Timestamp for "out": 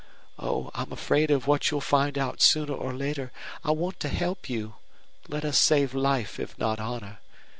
2.17-2.41